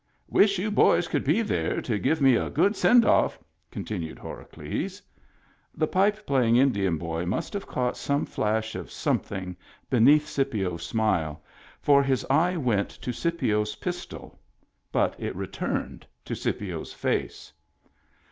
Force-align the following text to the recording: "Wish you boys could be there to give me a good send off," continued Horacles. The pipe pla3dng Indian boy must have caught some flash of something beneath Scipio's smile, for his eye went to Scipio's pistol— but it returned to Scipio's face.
"Wish 0.39 0.57
you 0.57 0.71
boys 0.71 1.07
could 1.07 1.23
be 1.23 1.43
there 1.43 1.79
to 1.79 1.99
give 1.99 2.21
me 2.21 2.33
a 2.35 2.49
good 2.49 2.75
send 2.75 3.05
off," 3.05 3.37
continued 3.69 4.17
Horacles. 4.17 4.99
The 5.75 5.85
pipe 5.85 6.25
pla3dng 6.25 6.57
Indian 6.57 6.97
boy 6.97 7.27
must 7.27 7.53
have 7.53 7.67
caught 7.67 7.95
some 7.95 8.25
flash 8.25 8.73
of 8.73 8.89
something 8.89 9.55
beneath 9.91 10.27
Scipio's 10.27 10.81
smile, 10.83 11.43
for 11.83 12.01
his 12.01 12.25
eye 12.31 12.57
went 12.57 12.89
to 12.89 13.13
Scipio's 13.13 13.75
pistol— 13.75 14.39
but 15.01 15.13
it 15.19 15.35
returned 15.35 16.07
to 16.25 16.33
Scipio's 16.33 16.93
face. 16.93 17.53